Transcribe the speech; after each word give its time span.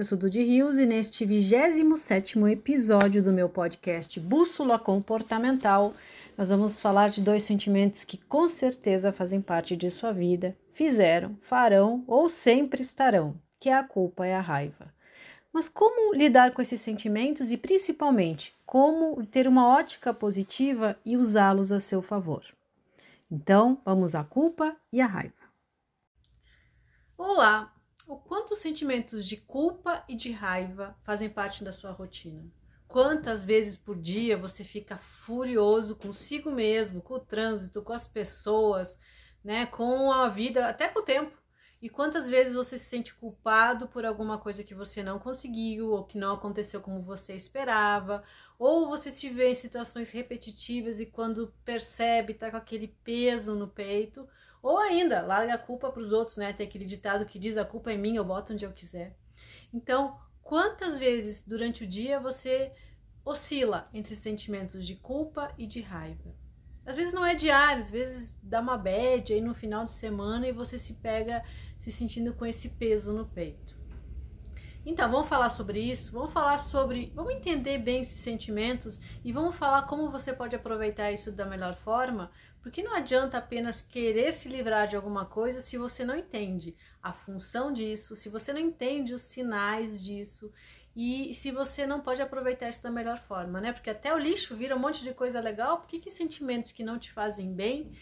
eu 0.00 0.04
sou 0.06 0.16
Dudy 0.16 0.42
Rios 0.42 0.78
e 0.78 0.86
neste 0.86 1.26
27º 1.26 2.50
episódio 2.50 3.22
do 3.22 3.30
meu 3.30 3.50
podcast 3.50 4.18
Bússola 4.18 4.78
Comportamental, 4.78 5.92
nós 6.38 6.48
vamos 6.48 6.80
falar 6.80 7.10
de 7.10 7.20
dois 7.20 7.42
sentimentos 7.42 8.02
que 8.02 8.16
com 8.16 8.48
certeza 8.48 9.12
fazem 9.12 9.42
parte 9.42 9.76
de 9.76 9.90
sua 9.90 10.10
vida, 10.10 10.56
fizeram, 10.72 11.36
farão 11.42 12.02
ou 12.06 12.30
sempre 12.30 12.80
estarão, 12.80 13.38
que 13.58 13.68
é 13.68 13.74
a 13.74 13.84
culpa 13.84 14.26
e 14.26 14.32
a 14.32 14.40
raiva. 14.40 14.90
Mas 15.52 15.68
como 15.68 16.14
lidar 16.14 16.54
com 16.54 16.62
esses 16.62 16.80
sentimentos 16.80 17.52
e 17.52 17.58
principalmente 17.58 18.54
como 18.64 19.22
ter 19.26 19.46
uma 19.46 19.68
ótica 19.68 20.14
positiva 20.14 20.98
e 21.04 21.14
usá-los 21.14 21.70
a 21.72 21.78
seu 21.78 22.00
favor? 22.00 22.42
Então, 23.30 23.78
vamos 23.84 24.14
à 24.14 24.24
culpa 24.24 24.74
e 24.90 24.98
à 24.98 25.06
raiva. 25.06 25.34
Olá! 27.18 27.79
O 28.06 28.16
quanto 28.16 28.52
os 28.52 28.58
sentimentos 28.58 29.26
de 29.26 29.36
culpa 29.36 30.04
e 30.08 30.16
de 30.16 30.32
raiva 30.32 30.96
fazem 31.02 31.28
parte 31.28 31.62
da 31.62 31.72
sua 31.72 31.90
rotina? 31.90 32.50
Quantas 32.88 33.44
vezes 33.44 33.78
por 33.78 33.96
dia 33.96 34.36
você 34.36 34.64
fica 34.64 34.98
furioso 34.98 35.94
consigo 35.94 36.50
mesmo, 36.50 37.00
com 37.00 37.14
o 37.14 37.20
trânsito, 37.20 37.82
com 37.82 37.92
as 37.92 38.08
pessoas, 38.08 38.98
né, 39.44 39.66
com 39.66 40.10
a 40.10 40.28
vida, 40.28 40.68
até 40.68 40.88
com 40.88 41.00
o 41.00 41.04
tempo? 41.04 41.38
E 41.80 41.88
quantas 41.88 42.28
vezes 42.28 42.52
você 42.52 42.76
se 42.76 42.84
sente 42.86 43.14
culpado 43.14 43.88
por 43.88 44.04
alguma 44.04 44.38
coisa 44.38 44.64
que 44.64 44.74
você 44.74 45.02
não 45.02 45.18
conseguiu, 45.18 45.92
ou 45.92 46.04
que 46.04 46.18
não 46.18 46.34
aconteceu 46.34 46.80
como 46.80 47.00
você 47.00 47.34
esperava, 47.34 48.22
ou 48.58 48.88
você 48.88 49.10
se 49.10 49.30
vê 49.30 49.50
em 49.50 49.54
situações 49.54 50.10
repetitivas 50.10 51.00
e 51.00 51.06
quando 51.06 51.54
percebe 51.64 52.34
tá 52.34 52.50
com 52.50 52.56
aquele 52.56 52.88
peso 53.02 53.54
no 53.54 53.68
peito, 53.68 54.28
ou 54.62 54.78
ainda 54.78 55.20
larga 55.22 55.54
a 55.54 55.58
culpa 55.58 55.90
para 55.90 56.02
os 56.02 56.12
outros, 56.12 56.36
né? 56.36 56.52
Tem 56.52 56.66
aquele 56.66 56.84
ditado 56.84 57.26
que 57.26 57.38
diz 57.38 57.56
a 57.56 57.64
culpa 57.64 57.92
é 57.92 57.96
minha, 57.96 58.18
eu 58.18 58.24
boto 58.24 58.52
onde 58.52 58.64
eu 58.64 58.72
quiser. 58.72 59.16
Então, 59.72 60.18
quantas 60.42 60.98
vezes 60.98 61.46
durante 61.46 61.84
o 61.84 61.86
dia 61.86 62.20
você 62.20 62.72
oscila 63.24 63.88
entre 63.92 64.16
sentimentos 64.16 64.86
de 64.86 64.96
culpa 64.96 65.52
e 65.56 65.66
de 65.66 65.80
raiva? 65.80 66.34
Às 66.84 66.96
vezes 66.96 67.12
não 67.12 67.24
é 67.24 67.34
diário, 67.34 67.82
às 67.82 67.90
vezes 67.90 68.34
dá 68.42 68.60
uma 68.60 68.76
bad 68.76 69.32
aí 69.32 69.40
no 69.40 69.54
final 69.54 69.84
de 69.84 69.92
semana 69.92 70.48
e 70.48 70.52
você 70.52 70.78
se 70.78 70.94
pega 70.94 71.44
se 71.78 71.92
sentindo 71.92 72.34
com 72.34 72.44
esse 72.44 72.68
peso 72.68 73.12
no 73.12 73.26
peito. 73.26 73.79
Então, 74.84 75.10
vamos 75.10 75.28
falar 75.28 75.50
sobre 75.50 75.78
isso, 75.78 76.10
vamos 76.10 76.32
falar 76.32 76.58
sobre, 76.58 77.12
vamos 77.14 77.34
entender 77.34 77.76
bem 77.78 78.00
esses 78.00 78.20
sentimentos 78.20 78.98
e 79.22 79.30
vamos 79.30 79.54
falar 79.54 79.82
como 79.82 80.10
você 80.10 80.32
pode 80.32 80.56
aproveitar 80.56 81.12
isso 81.12 81.30
da 81.30 81.44
melhor 81.44 81.76
forma, 81.76 82.30
porque 82.62 82.82
não 82.82 82.94
adianta 82.94 83.36
apenas 83.36 83.82
querer 83.82 84.32
se 84.32 84.48
livrar 84.48 84.86
de 84.86 84.96
alguma 84.96 85.26
coisa 85.26 85.60
se 85.60 85.76
você 85.76 86.02
não 86.02 86.16
entende 86.16 86.74
a 87.02 87.12
função 87.12 87.72
disso, 87.72 88.16
se 88.16 88.30
você 88.30 88.54
não 88.54 88.60
entende 88.60 89.12
os 89.12 89.20
sinais 89.22 90.02
disso 90.02 90.50
e 90.96 91.32
se 91.34 91.50
você 91.50 91.86
não 91.86 92.00
pode 92.00 92.20
aproveitar 92.20 92.68
isso 92.68 92.82
da 92.82 92.90
melhor 92.90 93.20
forma, 93.20 93.60
né? 93.60 93.72
Porque 93.72 93.90
até 93.90 94.12
o 94.12 94.18
lixo 94.18 94.56
vira 94.56 94.74
um 94.74 94.78
monte 94.78 95.04
de 95.04 95.14
coisa 95.14 95.40
legal, 95.40 95.78
por 95.78 95.86
que, 95.86 96.00
que 96.00 96.10
sentimentos 96.10 96.72
que 96.72 96.82
não 96.82 96.98
te 96.98 97.12
fazem 97.12 97.52
bem 97.52 97.92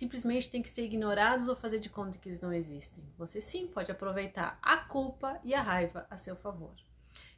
simplesmente 0.00 0.48
têm 0.48 0.62
que 0.62 0.68
ser 0.68 0.84
ignorados 0.84 1.46
ou 1.46 1.54
fazer 1.54 1.78
de 1.78 1.90
conta 1.90 2.18
que 2.18 2.26
eles 2.26 2.40
não 2.40 2.52
existem. 2.54 3.04
Você 3.18 3.38
sim 3.38 3.66
pode 3.66 3.92
aproveitar 3.92 4.58
a 4.62 4.78
culpa 4.78 5.38
e 5.44 5.54
a 5.54 5.60
raiva 5.60 6.06
a 6.08 6.16
seu 6.16 6.34
favor. 6.34 6.74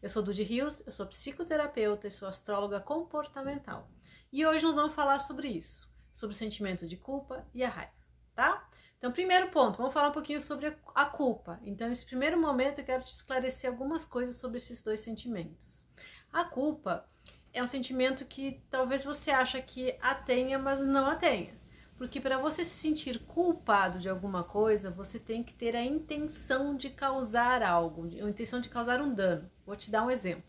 Eu 0.01 0.09
sou 0.09 0.23
Dudy 0.23 0.45
Rios, 0.45 0.81
eu 0.87 0.93
sou 0.93 1.05
psicoterapeuta 1.07 2.07
e 2.07 2.11
sou 2.11 2.29
astróloga 2.29 2.81
comportamental. 2.81 3.91
E 4.33 4.47
hoje 4.47 4.65
nós 4.65 4.77
vamos 4.77 4.95
falar 4.95 5.19
sobre 5.19 5.49
isso, 5.49 5.91
sobre 6.15 6.37
o 6.37 6.39
sentimento 6.39 6.87
de 6.87 6.97
culpa 6.97 7.45
e 7.53 7.65
a 7.65 7.69
raiva, 7.69 7.93
tá? 8.33 8.69
Então, 8.97 9.11
primeiro 9.11 9.51
ponto, 9.51 9.79
vamos 9.79 9.93
falar 9.93 10.11
um 10.11 10.13
pouquinho 10.13 10.41
sobre 10.41 10.77
a 10.95 11.05
culpa. 11.05 11.59
Então, 11.65 11.89
nesse 11.89 12.07
primeiro 12.07 12.41
momento, 12.41 12.79
eu 12.79 12.85
quero 12.85 13.03
te 13.03 13.13
esclarecer 13.13 13.69
algumas 13.69 14.07
coisas 14.07 14.37
sobre 14.37 14.59
esses 14.59 14.85
dois 14.85 15.01
sentimentos. 15.01 15.85
A 16.33 16.45
culpa 16.45 17.09
é 17.53 17.61
um 17.61 17.67
sentimento 17.67 18.25
que 18.25 18.63
talvez 18.71 19.03
você 19.03 19.33
acha 19.33 19.61
que 19.61 19.99
a 20.01 20.15
tenha, 20.15 20.61
mas 20.61 20.81
não 20.81 21.07
a 21.07 21.17
tenha. 21.17 21.61
Porque 22.03 22.21
para 22.21 22.37
você 22.37 22.65
se 22.65 22.75
sentir 22.75 23.21
culpado 23.27 24.01
de 24.01 24.09
alguma 24.09 24.43
coisa, 24.43 24.91
você 24.91 25.21
tem 25.21 25.41
que 25.41 25.55
ter 25.55 25.77
a 25.77 25.85
intenção 25.85 26.75
de 26.75 26.91
causar 26.91 27.63
algo, 27.63 28.03
a 28.07 28.29
intenção 28.29 28.61
de 28.61 28.69
causar 28.69 29.01
um 29.01 29.15
dano. 29.15 29.49
Vou 29.65 29.77
te 29.77 29.89
dar 29.89 30.05
um 30.05 30.11
exemplo. 30.11 30.43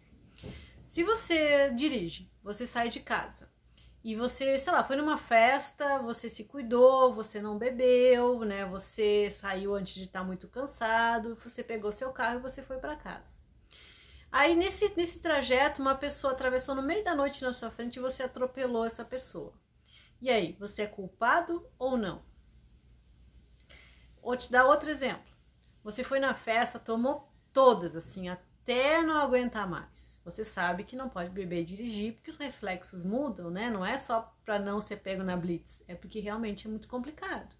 Se 0.90 1.04
você 1.04 1.70
dirige, 1.70 2.28
você 2.42 2.66
sai 2.66 2.90
de 2.90 3.02
casa 3.02 3.52
e 4.04 4.16
você, 4.16 4.58
sei 4.58 4.74
lá, 4.74 4.84
foi 4.84 4.96
numa 4.96 5.16
festa, 5.16 6.00
você 6.00 6.28
se 6.28 6.44
cuidou, 6.44 7.14
você 7.14 7.40
não 7.40 7.56
bebeu, 7.56 8.40
né? 8.40 8.66
Você 8.66 9.30
saiu 9.30 9.76
antes 9.76 9.94
de 9.94 10.06
estar 10.06 10.24
muito 10.24 10.48
cansado, 10.48 11.36
você 11.36 11.64
pegou 11.64 11.92
seu 11.92 12.12
carro 12.12 12.40
e 12.40 12.42
você 12.42 12.64
foi 12.64 12.78
para 12.78 12.96
casa. 12.96 13.40
Aí 14.32 14.56
nesse, 14.56 14.92
nesse 14.98 15.20
trajeto, 15.20 15.84
uma 15.84 15.94
pessoa 15.94 16.34
atravessou 16.34 16.74
no 16.74 16.82
meio 16.82 17.04
da 17.04 17.14
noite 17.14 17.44
na 17.44 17.54
sua 17.54 17.70
frente 17.70 17.98
e 17.98 18.02
você 18.02 18.24
atropelou 18.24 18.88
essa 18.88 19.06
pessoa. 19.06 19.54
E 20.24 20.30
aí, 20.30 20.56
você 20.58 20.84
é 20.84 20.88
culpado 20.88 21.68
ou 21.78 21.98
não? 21.98 22.24
Vou 24.22 24.38
te 24.38 24.50
dar 24.50 24.66
outro 24.66 24.90
exemplo. 24.90 25.30
Você 25.84 26.02
foi 26.02 26.18
na 26.18 26.34
festa, 26.34 26.80
tomou 26.80 27.30
todas, 27.52 27.94
assim, 27.94 28.30
até 28.30 29.02
não 29.02 29.18
aguentar 29.18 29.70
mais. 29.70 30.22
Você 30.24 30.46
sabe 30.46 30.86
que 30.86 30.96
não 30.96 31.10
pode 31.10 31.30
beber 31.30 31.60
e 31.60 31.66
dirigir 31.66 32.14
porque 32.14 32.30
os 32.30 32.38
reflexos 32.38 33.04
mudam, 33.04 33.52
né? 33.52 33.70
Não 33.70 33.86
é 33.86 33.98
só 33.98 34.34
para 34.46 34.58
não 34.58 34.80
ser 34.80 35.02
pego 35.02 35.24
na 35.24 35.36
blitz, 35.36 35.84
é 35.90 35.94
porque 35.94 36.22
realmente 36.22 36.68
é 36.68 36.70
muito 36.70 36.88
complicado. 36.88 37.54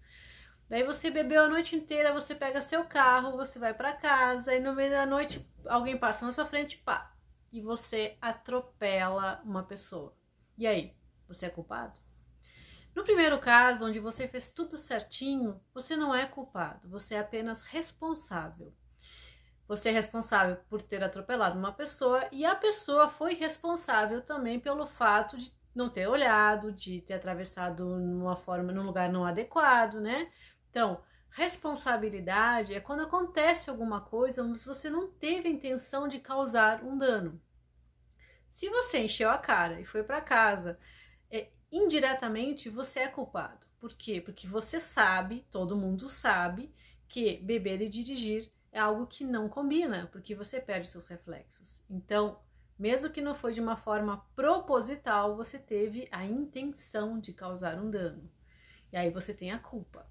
Daí 0.66 0.84
você 0.84 1.10
bebeu 1.10 1.42
a 1.42 1.48
noite 1.48 1.76
inteira, 1.76 2.14
você 2.14 2.34
pega 2.34 2.62
seu 2.62 2.82
carro, 2.86 3.36
você 3.36 3.58
vai 3.58 3.74
para 3.74 3.92
casa 3.92 4.54
e 4.54 4.60
no 4.60 4.74
meio 4.74 4.90
da 4.90 5.04
noite 5.04 5.46
alguém 5.66 5.98
passa 5.98 6.24
na 6.24 6.32
sua 6.32 6.46
frente, 6.46 6.78
pá, 6.78 7.14
e 7.52 7.60
você 7.60 8.16
atropela 8.22 9.42
uma 9.44 9.62
pessoa. 9.62 10.16
E 10.56 10.66
aí, 10.66 10.96
você 11.28 11.44
é 11.44 11.50
culpado? 11.50 12.03
No 12.94 13.02
primeiro 13.02 13.38
caso, 13.40 13.86
onde 13.86 13.98
você 13.98 14.28
fez 14.28 14.50
tudo 14.50 14.78
certinho, 14.78 15.60
você 15.72 15.96
não 15.96 16.14
é 16.14 16.26
culpado, 16.26 16.88
você 16.88 17.16
é 17.16 17.18
apenas 17.18 17.62
responsável. 17.62 18.72
Você 19.66 19.88
é 19.88 19.92
responsável 19.92 20.58
por 20.68 20.80
ter 20.80 21.02
atropelado 21.02 21.58
uma 21.58 21.72
pessoa 21.72 22.28
e 22.30 22.44
a 22.44 22.54
pessoa 22.54 23.08
foi 23.08 23.34
responsável 23.34 24.20
também 24.20 24.60
pelo 24.60 24.86
fato 24.86 25.36
de 25.36 25.52
não 25.74 25.88
ter 25.88 26.06
olhado, 26.06 26.70
de 26.70 27.00
ter 27.00 27.14
atravessado 27.14 27.84
numa 27.96 28.36
forma, 28.36 28.72
num 28.72 28.84
lugar 28.84 29.10
não 29.10 29.24
adequado, 29.24 30.00
né? 30.00 30.30
Então, 30.70 31.02
responsabilidade 31.30 32.74
é 32.74 32.80
quando 32.80 33.02
acontece 33.02 33.68
alguma 33.68 34.00
coisa, 34.00 34.44
mas 34.44 34.64
você 34.64 34.88
não 34.88 35.08
teve 35.08 35.48
a 35.48 35.52
intenção 35.52 36.06
de 36.06 36.20
causar 36.20 36.84
um 36.84 36.96
dano. 36.96 37.40
Se 38.50 38.68
você 38.68 38.98
encheu 38.98 39.30
a 39.30 39.38
cara 39.38 39.80
e 39.80 39.84
foi 39.84 40.04
para 40.04 40.20
casa 40.20 40.78
indiretamente 41.76 42.68
você 42.68 43.00
é 43.00 43.08
culpado. 43.08 43.66
Por 43.80 43.92
quê? 43.94 44.20
Porque 44.20 44.46
você 44.46 44.78
sabe, 44.78 45.44
todo 45.50 45.76
mundo 45.76 46.08
sabe, 46.08 46.72
que 47.08 47.36
beber 47.38 47.82
e 47.82 47.88
dirigir 47.88 48.50
é 48.72 48.78
algo 48.78 49.06
que 49.06 49.24
não 49.24 49.48
combina, 49.48 50.08
porque 50.12 50.34
você 50.34 50.60
perde 50.60 50.88
seus 50.88 51.08
reflexos. 51.08 51.82
Então, 51.90 52.38
mesmo 52.78 53.10
que 53.10 53.20
não 53.20 53.34
foi 53.34 53.52
de 53.52 53.60
uma 53.60 53.76
forma 53.76 54.24
proposital, 54.34 55.36
você 55.36 55.58
teve 55.58 56.08
a 56.10 56.24
intenção 56.24 57.18
de 57.18 57.32
causar 57.32 57.76
um 57.76 57.90
dano. 57.90 58.30
E 58.92 58.96
aí 58.96 59.10
você 59.10 59.34
tem 59.34 59.50
a 59.50 59.58
culpa. 59.58 60.06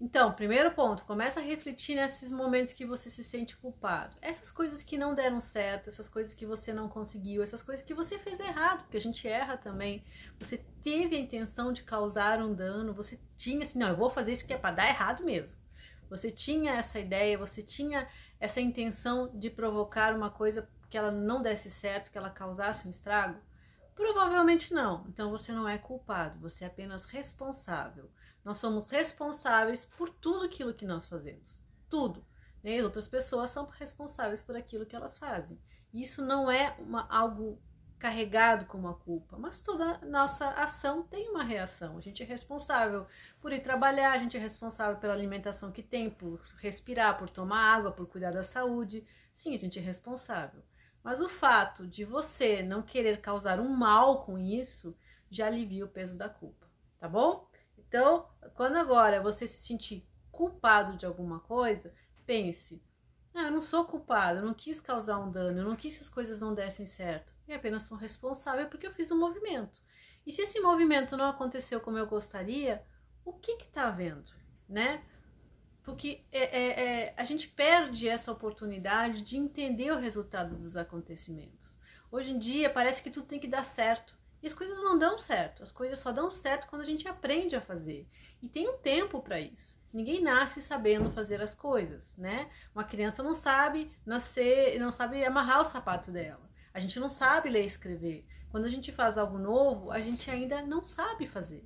Então, 0.00 0.32
primeiro 0.32 0.70
ponto, 0.70 1.04
começa 1.04 1.40
a 1.40 1.42
refletir 1.42 1.94
nesses 1.94 2.32
momentos 2.32 2.72
que 2.72 2.86
você 2.86 3.10
se 3.10 3.22
sente 3.22 3.54
culpado. 3.54 4.16
Essas 4.22 4.50
coisas 4.50 4.82
que 4.82 4.96
não 4.96 5.14
deram 5.14 5.38
certo, 5.40 5.88
essas 5.88 6.08
coisas 6.08 6.32
que 6.32 6.46
você 6.46 6.72
não 6.72 6.88
conseguiu, 6.88 7.42
essas 7.42 7.60
coisas 7.60 7.84
que 7.84 7.92
você 7.92 8.18
fez 8.18 8.40
errado, 8.40 8.82
porque 8.84 8.96
a 8.96 9.00
gente 9.00 9.28
erra 9.28 9.58
também. 9.58 10.02
Você 10.38 10.56
teve 10.82 11.16
a 11.16 11.20
intenção 11.20 11.70
de 11.70 11.82
causar 11.82 12.40
um 12.40 12.54
dano, 12.54 12.94
você 12.94 13.20
tinha 13.36 13.62
assim, 13.62 13.78
não, 13.78 13.90
eu 13.90 13.96
vou 13.96 14.08
fazer 14.08 14.32
isso 14.32 14.46
que 14.46 14.54
é 14.54 14.58
para 14.58 14.74
dar 14.76 14.88
errado 14.88 15.22
mesmo. 15.22 15.60
Você 16.08 16.30
tinha 16.30 16.72
essa 16.72 16.98
ideia, 16.98 17.36
você 17.36 17.60
tinha 17.60 18.08
essa 18.40 18.60
intenção 18.60 19.30
de 19.34 19.50
provocar 19.50 20.16
uma 20.16 20.30
coisa 20.30 20.66
que 20.88 20.96
ela 20.96 21.12
não 21.12 21.42
desse 21.42 21.70
certo, 21.70 22.10
que 22.10 22.16
ela 22.16 22.30
causasse 22.30 22.88
um 22.88 22.90
estrago? 22.90 23.38
Provavelmente 23.94 24.72
não. 24.72 25.04
Então 25.08 25.30
você 25.30 25.52
não 25.52 25.68
é 25.68 25.78
culpado, 25.78 26.38
você 26.38 26.64
é 26.64 26.66
apenas 26.66 27.04
responsável. 27.04 28.10
Nós 28.44 28.58
somos 28.58 28.86
responsáveis 28.90 29.84
por 29.84 30.08
tudo 30.08 30.46
aquilo 30.46 30.74
que 30.74 30.86
nós 30.86 31.06
fazemos. 31.06 31.62
Tudo. 31.88 32.24
Né? 32.62 32.82
Outras 32.82 33.08
pessoas 33.08 33.50
são 33.50 33.66
responsáveis 33.66 34.40
por 34.40 34.56
aquilo 34.56 34.86
que 34.86 34.96
elas 34.96 35.18
fazem. 35.18 35.58
Isso 35.92 36.24
não 36.24 36.50
é 36.50 36.76
uma, 36.78 37.06
algo 37.10 37.60
carregado 37.98 38.64
como 38.64 38.88
a 38.88 38.94
culpa, 38.94 39.36
mas 39.36 39.60
toda 39.60 39.98
nossa 39.98 40.48
ação 40.52 41.02
tem 41.02 41.28
uma 41.28 41.44
reação. 41.44 41.98
A 41.98 42.00
gente 42.00 42.22
é 42.22 42.26
responsável 42.26 43.06
por 43.40 43.52
ir 43.52 43.60
trabalhar, 43.62 44.12
a 44.12 44.18
gente 44.18 44.38
é 44.38 44.40
responsável 44.40 44.96
pela 44.96 45.12
alimentação 45.12 45.70
que 45.70 45.82
tem, 45.82 46.08
por 46.08 46.40
respirar, 46.56 47.18
por 47.18 47.28
tomar 47.28 47.76
água, 47.76 47.92
por 47.92 48.06
cuidar 48.06 48.30
da 48.30 48.42
saúde. 48.42 49.04
Sim, 49.34 49.52
a 49.54 49.58
gente 49.58 49.78
é 49.78 49.82
responsável. 49.82 50.62
Mas 51.02 51.20
o 51.20 51.28
fato 51.28 51.86
de 51.86 52.04
você 52.04 52.62
não 52.62 52.82
querer 52.82 53.20
causar 53.20 53.58
um 53.58 53.68
mal 53.68 54.22
com 54.24 54.38
isso 54.38 54.96
já 55.30 55.46
alivia 55.46 55.84
o 55.84 55.88
peso 55.88 56.18
da 56.18 56.28
culpa, 56.28 56.66
tá 56.98 57.08
bom? 57.08 57.48
Então, 57.78 58.28
quando 58.54 58.76
agora 58.76 59.22
você 59.22 59.46
se 59.46 59.66
sentir 59.66 60.06
culpado 60.30 60.96
de 60.96 61.06
alguma 61.06 61.40
coisa, 61.40 61.92
pense: 62.26 62.82
Ah, 63.34 63.44
eu 63.44 63.50
não 63.50 63.60
sou 63.60 63.84
culpado, 63.84 64.38
eu 64.38 64.44
não 64.44 64.54
quis 64.54 64.80
causar 64.80 65.18
um 65.18 65.30
dano, 65.30 65.60
eu 65.60 65.64
não 65.64 65.76
quis 65.76 65.96
que 65.96 66.02
as 66.02 66.08
coisas 66.08 66.40
não 66.40 66.54
dessem 66.54 66.86
certo. 66.86 67.34
Eu 67.48 67.56
apenas 67.56 67.84
sou 67.84 67.96
responsável 67.96 68.68
porque 68.68 68.86
eu 68.86 68.92
fiz 68.92 69.10
um 69.10 69.18
movimento. 69.18 69.82
E 70.26 70.32
se 70.32 70.42
esse 70.42 70.60
movimento 70.60 71.16
não 71.16 71.28
aconteceu 71.28 71.80
como 71.80 71.98
eu 71.98 72.06
gostaria, 72.06 72.84
o 73.24 73.32
que 73.32 73.56
que 73.56 73.68
tá 73.68 73.88
havendo, 73.88 74.30
né? 74.68 75.04
Porque 75.82 76.22
é, 76.30 76.42
é, 76.42 76.84
é, 76.84 77.14
a 77.16 77.24
gente 77.24 77.48
perde 77.48 78.08
essa 78.08 78.30
oportunidade 78.30 79.22
de 79.22 79.36
entender 79.36 79.90
o 79.90 79.98
resultado 79.98 80.56
dos 80.56 80.76
acontecimentos. 80.76 81.78
Hoje 82.10 82.32
em 82.32 82.38
dia 82.38 82.68
parece 82.68 83.02
que 83.02 83.10
tudo 83.10 83.26
tem 83.26 83.38
que 83.38 83.48
dar 83.48 83.64
certo. 83.64 84.18
E 84.42 84.46
as 84.46 84.54
coisas 84.54 84.78
não 84.78 84.98
dão 84.98 85.18
certo. 85.18 85.62
As 85.62 85.70
coisas 85.70 85.98
só 85.98 86.12
dão 86.12 86.30
certo 86.30 86.66
quando 86.66 86.82
a 86.82 86.86
gente 86.86 87.06
aprende 87.06 87.54
a 87.54 87.60
fazer. 87.60 88.08
E 88.42 88.48
tem 88.48 88.68
um 88.68 88.78
tempo 88.78 89.20
para 89.20 89.40
isso. 89.40 89.78
Ninguém 89.92 90.22
nasce 90.22 90.60
sabendo 90.60 91.10
fazer 91.10 91.42
as 91.42 91.54
coisas, 91.54 92.16
né? 92.16 92.48
Uma 92.74 92.84
criança 92.84 93.22
não 93.22 93.34
sabe 93.34 93.90
nascer, 94.06 94.78
não 94.78 94.90
sabe 94.92 95.24
amarrar 95.24 95.60
o 95.60 95.64
sapato 95.64 96.12
dela. 96.12 96.48
A 96.72 96.78
gente 96.78 97.00
não 97.00 97.08
sabe 97.08 97.50
ler 97.50 97.62
e 97.62 97.66
escrever. 97.66 98.24
Quando 98.50 98.64
a 98.64 98.68
gente 98.68 98.92
faz 98.92 99.18
algo 99.18 99.38
novo, 99.38 99.90
a 99.90 100.00
gente 100.00 100.30
ainda 100.30 100.62
não 100.62 100.84
sabe 100.84 101.26
fazer. 101.26 101.64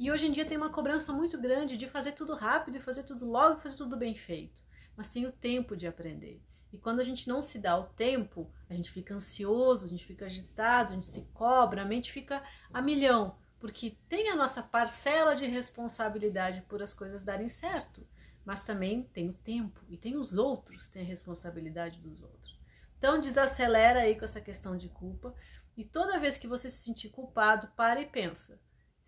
E 0.00 0.10
hoje 0.10 0.26
em 0.26 0.32
dia 0.32 0.46
tem 0.46 0.56
uma 0.56 0.72
cobrança 0.72 1.12
muito 1.12 1.38
grande 1.38 1.76
de 1.76 1.86
fazer 1.86 2.12
tudo 2.12 2.34
rápido 2.34 2.78
e 2.78 2.80
fazer 2.80 3.02
tudo 3.02 3.26
logo, 3.26 3.60
fazer 3.60 3.76
tudo 3.76 3.98
bem 3.98 4.14
feito. 4.14 4.62
Mas 4.96 5.10
tem 5.10 5.26
o 5.26 5.30
tempo 5.30 5.76
de 5.76 5.86
aprender. 5.86 6.42
E 6.72 6.78
quando 6.78 7.00
a 7.00 7.04
gente 7.04 7.28
não 7.28 7.42
se 7.42 7.58
dá 7.58 7.78
o 7.78 7.84
tempo, 7.84 8.50
a 8.70 8.72
gente 8.72 8.90
fica 8.90 9.14
ansioso, 9.14 9.84
a 9.84 9.88
gente 9.90 10.06
fica 10.06 10.24
agitado, 10.24 10.92
a 10.92 10.94
gente 10.94 11.04
se 11.04 11.20
cobra, 11.34 11.82
a 11.82 11.84
mente 11.84 12.10
fica 12.10 12.42
a 12.72 12.80
milhão, 12.80 13.36
porque 13.58 13.98
tem 14.08 14.30
a 14.30 14.36
nossa 14.36 14.62
parcela 14.62 15.34
de 15.36 15.44
responsabilidade 15.44 16.62
por 16.62 16.82
as 16.82 16.94
coisas 16.94 17.22
darem 17.22 17.50
certo, 17.50 18.08
mas 18.42 18.64
também 18.64 19.02
tem 19.02 19.28
o 19.28 19.34
tempo 19.34 19.84
e 19.86 19.98
tem 19.98 20.16
os 20.16 20.34
outros, 20.34 20.88
tem 20.88 21.02
a 21.02 21.04
responsabilidade 21.04 22.00
dos 22.00 22.22
outros. 22.22 22.58
Então 22.96 23.20
desacelera 23.20 24.00
aí 24.00 24.18
com 24.18 24.24
essa 24.24 24.40
questão 24.40 24.78
de 24.78 24.88
culpa 24.88 25.34
e 25.76 25.84
toda 25.84 26.18
vez 26.18 26.38
que 26.38 26.48
você 26.48 26.70
se 26.70 26.84
sentir 26.84 27.10
culpado, 27.10 27.68
para 27.76 28.00
e 28.00 28.06
pensa 28.06 28.58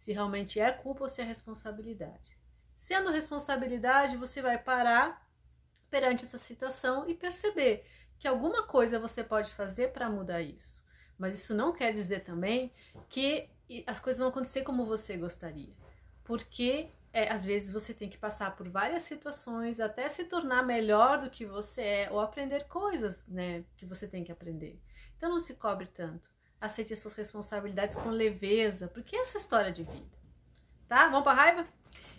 se 0.02 0.10
realmente 0.12 0.58
é 0.58 0.72
culpa 0.72 1.04
ou 1.04 1.08
se 1.08 1.20
é 1.20 1.24
responsabilidade. 1.24 2.36
Sendo 2.74 3.12
responsabilidade, 3.12 4.16
você 4.16 4.42
vai 4.42 4.58
parar 4.58 5.24
perante 5.88 6.24
essa 6.24 6.38
situação 6.38 7.08
e 7.08 7.14
perceber 7.14 7.86
que 8.18 8.26
alguma 8.26 8.66
coisa 8.66 8.98
você 8.98 9.22
pode 9.22 9.54
fazer 9.54 9.92
para 9.92 10.10
mudar 10.10 10.42
isso. 10.42 10.82
Mas 11.16 11.38
isso 11.38 11.54
não 11.54 11.72
quer 11.72 11.92
dizer 11.92 12.24
também 12.24 12.72
que 13.08 13.48
as 13.86 14.00
coisas 14.00 14.18
vão 14.18 14.30
acontecer 14.30 14.62
como 14.62 14.84
você 14.84 15.16
gostaria. 15.16 15.72
Porque 16.24 16.90
é, 17.12 17.32
às 17.32 17.44
vezes 17.44 17.70
você 17.70 17.94
tem 17.94 18.08
que 18.08 18.18
passar 18.18 18.56
por 18.56 18.68
várias 18.68 19.04
situações 19.04 19.78
até 19.78 20.08
se 20.08 20.24
tornar 20.24 20.64
melhor 20.64 21.20
do 21.20 21.30
que 21.30 21.46
você 21.46 21.80
é 21.80 22.10
ou 22.10 22.18
aprender 22.18 22.64
coisas 22.64 23.24
né, 23.28 23.64
que 23.76 23.86
você 23.86 24.08
tem 24.08 24.24
que 24.24 24.32
aprender. 24.32 24.80
Então 25.16 25.30
não 25.30 25.38
se 25.38 25.54
cobre 25.54 25.86
tanto 25.86 26.28
aceite 26.62 26.92
as 26.92 27.00
suas 27.00 27.14
responsabilidades 27.14 27.96
com 27.96 28.08
leveza, 28.08 28.86
porque 28.88 29.16
é 29.16 29.18
a 29.18 29.22
história 29.22 29.72
de 29.72 29.82
vida. 29.82 30.16
Tá? 30.88 31.08
Vamos 31.08 31.24
para 31.24 31.34
raiva? 31.34 31.66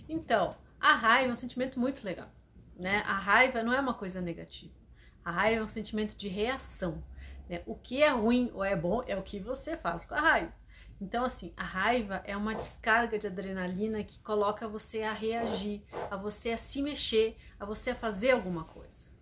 Então, 0.07 0.55
a 0.79 0.93
raiva 0.93 1.29
é 1.29 1.31
um 1.31 1.35
sentimento 1.35 1.79
muito 1.79 2.03
legal, 2.03 2.27
né? 2.75 3.03
A 3.07 3.13
raiva 3.13 3.63
não 3.63 3.73
é 3.73 3.79
uma 3.79 3.93
coisa 3.93 4.19
negativa. 4.19 4.73
A 5.23 5.31
raiva 5.31 5.61
é 5.61 5.63
um 5.63 5.67
sentimento 5.69 6.17
de 6.17 6.27
reação. 6.27 7.01
Né? 7.49 7.63
O 7.65 7.73
que 7.73 8.03
é 8.03 8.09
ruim 8.09 8.51
ou 8.53 8.63
é 8.63 8.75
bom 8.75 9.01
é 9.07 9.15
o 9.15 9.23
que 9.23 9.39
você 9.39 9.77
faz 9.77 10.03
com 10.03 10.15
a 10.15 10.19
raiva. 10.19 10.53
Então, 10.99 11.23
assim, 11.23 11.53
a 11.55 11.63
raiva 11.63 12.21
é 12.25 12.35
uma 12.35 12.53
descarga 12.53 13.17
de 13.17 13.27
adrenalina 13.27 14.03
que 14.03 14.19
coloca 14.19 14.67
você 14.67 15.03
a 15.03 15.13
reagir, 15.13 15.81
a 16.11 16.17
você 16.17 16.51
a 16.51 16.57
se 16.57 16.81
mexer, 16.81 17.37
a 17.59 17.65
você 17.65 17.91
a 17.91 17.95
fazer 17.95 18.31
alguma 18.31 18.65
coisa. 18.65 19.12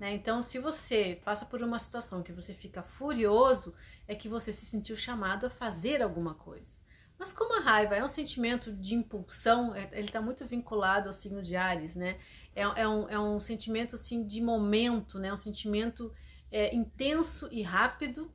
Né? 0.00 0.14
Então, 0.14 0.40
se 0.40 0.58
você 0.58 1.20
passa 1.22 1.44
por 1.44 1.62
uma 1.62 1.78
situação 1.78 2.22
que 2.22 2.32
você 2.32 2.54
fica 2.54 2.82
furioso, 2.82 3.74
é 4.08 4.14
que 4.14 4.30
você 4.30 4.50
se 4.50 4.64
sentiu 4.64 4.96
chamado 4.96 5.46
a 5.46 5.50
fazer 5.50 6.00
alguma 6.00 6.34
coisa. 6.34 6.80
Mas 7.18 7.34
como 7.34 7.58
a 7.58 7.60
raiva 7.60 7.94
é 7.94 8.02
um 8.02 8.08
sentimento 8.08 8.72
de 8.72 8.94
impulsão, 8.94 9.74
é, 9.74 9.90
ele 9.92 10.06
está 10.06 10.22
muito 10.22 10.46
vinculado 10.46 11.06
ao 11.06 11.12
signo 11.12 11.42
de 11.42 11.54
Ares, 11.54 11.94
né? 11.94 12.18
É, 12.56 12.62
é, 12.62 12.88
um, 12.88 13.08
é 13.10 13.20
um 13.20 13.38
sentimento 13.38 13.94
assim 13.94 14.26
de 14.26 14.40
momento, 14.40 15.18
né? 15.18 15.30
Um 15.30 15.36
sentimento 15.36 16.10
é, 16.50 16.74
intenso 16.74 17.46
e 17.52 17.60
rápido. 17.60 18.32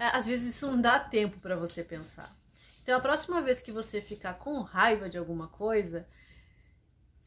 É, 0.00 0.06
às 0.06 0.26
vezes 0.26 0.56
isso 0.56 0.66
não 0.66 0.80
dá 0.80 0.98
tempo 0.98 1.38
para 1.38 1.54
você 1.54 1.84
pensar. 1.84 2.28
Então 2.82 2.96
a 2.96 3.00
próxima 3.00 3.40
vez 3.40 3.62
que 3.62 3.70
você 3.70 4.00
ficar 4.00 4.34
com 4.34 4.62
raiva 4.62 5.08
de 5.08 5.16
alguma 5.16 5.46
coisa, 5.46 6.08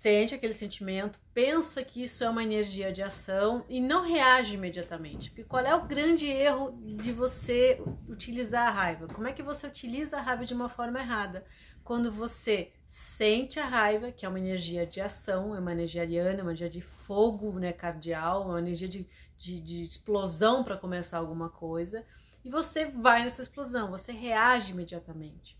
sente 0.01 0.33
aquele 0.33 0.53
sentimento, 0.53 1.19
pensa 1.31 1.83
que 1.83 2.01
isso 2.01 2.23
é 2.23 2.29
uma 2.29 2.43
energia 2.43 2.91
de 2.91 3.03
ação 3.03 3.63
e 3.69 3.79
não 3.79 4.01
reage 4.03 4.55
imediatamente. 4.55 5.29
Porque 5.29 5.43
qual 5.43 5.63
é 5.63 5.75
o 5.75 5.85
grande 5.85 6.25
erro 6.25 6.71
de 6.97 7.11
você 7.11 7.79
utilizar 8.09 8.67
a 8.67 8.71
raiva? 8.71 9.05
Como 9.05 9.27
é 9.27 9.31
que 9.31 9.43
você 9.43 9.67
utiliza 9.67 10.17
a 10.17 10.21
raiva 10.21 10.43
de 10.43 10.55
uma 10.55 10.67
forma 10.67 10.99
errada? 10.99 11.45
Quando 11.83 12.11
você 12.11 12.71
sente 12.87 13.59
a 13.59 13.65
raiva, 13.67 14.11
que 14.11 14.25
é 14.25 14.29
uma 14.29 14.39
energia 14.39 14.87
de 14.87 14.99
ação, 14.99 15.55
é 15.55 15.59
uma 15.59 15.71
energia 15.71 16.01
ariana, 16.01 16.41
uma 16.41 16.49
energia 16.49 16.69
de 16.69 16.81
fogo 16.81 17.59
né, 17.59 17.71
cardial, 17.71 18.47
uma 18.47 18.57
energia 18.57 18.87
de, 18.87 19.07
de, 19.37 19.59
de 19.59 19.83
explosão 19.83 20.63
para 20.63 20.77
começar 20.77 21.19
alguma 21.19 21.49
coisa, 21.49 22.03
e 22.43 22.49
você 22.49 22.85
vai 22.85 23.21
nessa 23.21 23.43
explosão, 23.43 23.91
você 23.91 24.11
reage 24.11 24.71
imediatamente. 24.71 25.55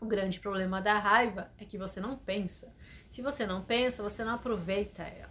O 0.00 0.06
grande 0.06 0.38
problema 0.38 0.80
da 0.80 0.96
raiva 0.96 1.50
é 1.58 1.64
que 1.64 1.76
você 1.76 2.00
não 2.00 2.16
pensa. 2.16 2.72
Se 3.14 3.22
você 3.22 3.46
não 3.46 3.62
pensa, 3.62 4.02
você 4.02 4.24
não 4.24 4.34
aproveita 4.34 5.04
ela. 5.04 5.30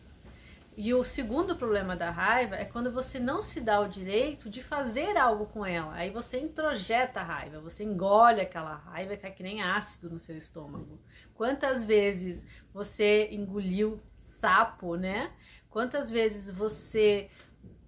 E 0.78 0.94
o 0.94 1.04
segundo 1.04 1.54
problema 1.54 1.98
da 1.98 2.12
raiva 2.12 2.56
é 2.56 2.64
quando 2.64 2.90
você 2.90 3.20
não 3.20 3.44
se 3.44 3.60
dá 3.60 3.82
o 3.82 3.90
direito 3.90 4.50
de 4.50 4.64
fazer 4.64 5.18
algo 5.18 5.48
com 5.48 5.66
ela. 5.66 5.94
Aí 5.94 6.10
você 6.10 6.40
introjeta 6.40 7.20
a 7.20 7.24
raiva, 7.24 7.60
você 7.60 7.84
engole 7.84 8.40
aquela 8.40 8.74
raiva 8.74 9.18
que 9.18 9.26
é 9.26 9.30
que 9.30 9.44
nem 9.44 9.62
ácido 9.62 10.10
no 10.10 10.18
seu 10.18 10.38
estômago. 10.38 10.98
Quantas 11.36 11.84
vezes 11.84 12.46
você 12.74 13.28
engoliu 13.34 14.02
sapo, 14.14 14.96
né? 14.96 15.34
Quantas 15.70 16.10
vezes 16.10 16.50
você 16.50 17.30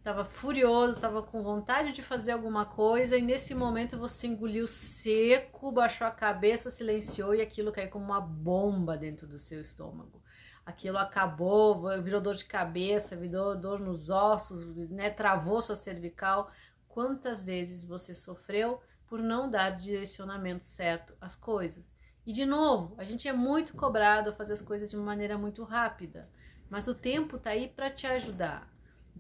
estava 0.05 0.23
furioso, 0.23 0.97
estava 0.97 1.23
com 1.23 1.41
vontade 1.41 1.91
de 1.91 2.03
fazer 2.03 2.31
alguma 2.31 2.63
coisa 2.63 3.17
e 3.17 3.23
nesse 3.23 3.55
momento 3.55 3.97
você 3.97 4.27
engoliu 4.27 4.67
seco, 4.67 5.71
baixou 5.71 6.05
a 6.05 6.11
cabeça, 6.11 6.69
silenciou 6.69 7.33
e 7.33 7.41
aquilo 7.41 7.71
caiu 7.71 7.89
como 7.89 8.05
uma 8.05 8.21
bomba 8.21 8.95
dentro 8.95 9.25
do 9.25 9.39
seu 9.39 9.59
estômago. 9.59 10.21
Aquilo 10.63 10.99
acabou, 10.99 11.89
virou 12.03 12.21
dor 12.21 12.35
de 12.35 12.45
cabeça, 12.45 13.15
virou 13.15 13.55
dor 13.55 13.79
nos 13.79 14.11
ossos, 14.11 14.63
né, 14.91 15.09
travou 15.09 15.59
sua 15.59 15.75
cervical. 15.75 16.51
Quantas 16.87 17.41
vezes 17.41 17.83
você 17.83 18.13
sofreu 18.13 18.79
por 19.07 19.23
não 19.23 19.49
dar 19.49 19.71
direcionamento 19.71 20.65
certo 20.65 21.15
às 21.19 21.35
coisas? 21.35 21.95
E 22.27 22.31
de 22.31 22.45
novo, 22.45 22.93
a 22.99 23.03
gente 23.03 23.27
é 23.27 23.33
muito 23.33 23.73
cobrado 23.73 24.29
a 24.29 24.33
fazer 24.33 24.53
as 24.53 24.61
coisas 24.61 24.87
de 24.87 24.95
uma 24.95 25.05
maneira 25.05 25.35
muito 25.35 25.63
rápida, 25.63 26.29
mas 26.69 26.87
o 26.87 26.93
tempo 26.93 27.37
está 27.37 27.49
aí 27.49 27.67
para 27.67 27.89
te 27.89 28.05
ajudar. 28.05 28.74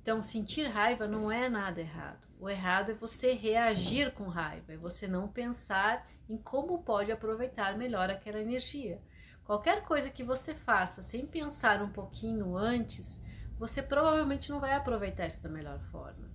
Então, 0.05 0.21
sentir 0.21 0.67
raiva 0.67 1.07
não 1.07 1.31
é 1.31 1.49
nada 1.49 1.81
errado. 1.81 2.27
O 2.39 2.47
errado 2.47 2.91
é 2.91 2.93
você 2.93 3.33
reagir 3.33 4.13
com 4.13 4.27
raiva, 4.27 4.73
é 4.73 4.77
você 4.77 5.07
não 5.07 5.27
pensar 5.27 6.07
em 6.29 6.37
como 6.37 6.83
pode 6.83 7.11
aproveitar 7.11 7.75
melhor 7.75 8.11
aquela 8.11 8.39
energia. 8.39 9.01
Qualquer 9.43 9.81
coisa 9.81 10.11
que 10.11 10.23
você 10.23 10.53
faça 10.53 11.01
sem 11.01 11.25
pensar 11.25 11.81
um 11.81 11.89
pouquinho 11.89 12.55
antes, 12.55 13.19
você 13.57 13.81
provavelmente 13.81 14.51
não 14.51 14.59
vai 14.59 14.75
aproveitar 14.75 15.25
isso 15.25 15.41
da 15.41 15.49
melhor 15.49 15.79
forma. 15.79 16.34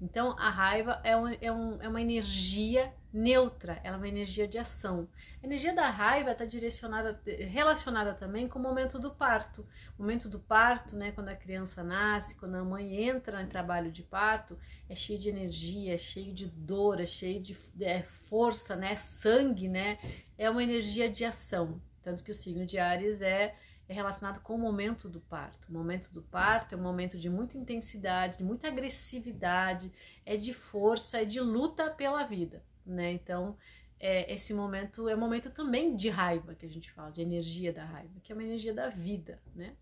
Então, 0.00 0.36
a 0.38 0.48
raiva 0.48 1.00
é, 1.02 1.16
um, 1.16 1.28
é, 1.28 1.52
um, 1.52 1.82
é 1.82 1.88
uma 1.88 2.00
energia 2.00 2.92
neutra, 3.12 3.80
ela 3.82 3.96
é 3.96 3.98
uma 3.98 4.08
energia 4.08 4.46
de 4.46 4.58
ação. 4.58 5.08
A 5.42 5.46
energia 5.46 5.74
da 5.74 5.88
raiva 5.88 6.32
está 6.32 6.44
direcionada, 6.44 7.20
relacionada 7.24 8.14
também 8.14 8.46
com 8.46 8.58
o 8.58 8.62
momento 8.62 8.98
do 8.98 9.10
parto. 9.10 9.66
O 9.98 10.02
momento 10.02 10.28
do 10.28 10.38
parto, 10.38 10.96
né, 10.96 11.10
quando 11.12 11.28
a 11.28 11.34
criança 11.34 11.82
nasce, 11.82 12.34
quando 12.34 12.56
a 12.56 12.64
mãe 12.64 13.08
entra 13.08 13.42
em 13.42 13.46
trabalho 13.46 13.90
de 13.90 14.02
parto, 14.02 14.58
é 14.88 14.94
cheio 14.94 15.18
de 15.18 15.28
energia, 15.28 15.94
é 15.94 15.98
cheio 15.98 16.32
de 16.32 16.48
dor, 16.48 17.00
é 17.00 17.06
cheio 17.06 17.40
de 17.42 17.56
é, 17.80 18.02
força, 18.02 18.76
né, 18.76 18.94
sangue, 18.94 19.68
né, 19.68 19.98
é 20.36 20.48
uma 20.48 20.62
energia 20.62 21.10
de 21.10 21.24
ação. 21.24 21.80
Tanto 22.02 22.22
que 22.22 22.30
o 22.30 22.34
signo 22.34 22.64
de 22.64 22.78
Ares 22.78 23.20
é 23.20 23.54
é 23.88 23.94
relacionado 23.94 24.40
com 24.40 24.54
o 24.54 24.58
momento 24.58 25.08
do 25.08 25.20
parto. 25.20 25.68
O 25.68 25.72
momento 25.72 26.12
do 26.12 26.20
parto 26.20 26.74
é 26.74 26.78
um 26.78 26.82
momento 26.82 27.18
de 27.18 27.30
muita 27.30 27.56
intensidade, 27.56 28.38
de 28.38 28.44
muita 28.44 28.68
agressividade, 28.68 29.90
é 30.26 30.36
de 30.36 30.52
força, 30.52 31.22
é 31.22 31.24
de 31.24 31.40
luta 31.40 31.90
pela 31.90 32.22
vida, 32.24 32.62
né? 32.84 33.12
Então, 33.12 33.56
é, 33.98 34.32
esse 34.32 34.52
momento 34.52 35.08
é 35.08 35.16
um 35.16 35.18
momento 35.18 35.50
também 35.50 35.96
de 35.96 36.10
raiva 36.10 36.54
que 36.54 36.66
a 36.66 36.68
gente 36.68 36.90
fala, 36.92 37.10
de 37.10 37.22
energia 37.22 37.72
da 37.72 37.84
raiva, 37.84 38.20
que 38.22 38.30
é 38.30 38.34
uma 38.34 38.44
energia 38.44 38.74
da 38.74 38.88
vida, 38.90 39.40
né? 39.54 39.74